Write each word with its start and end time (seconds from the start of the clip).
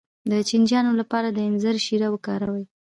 د 0.31 0.33
چینجیانو 0.49 0.91
لپاره 0.99 1.27
د 1.31 1.39
انځر 1.49 1.75
شیره 1.85 2.07
وکاروئ 2.11 2.63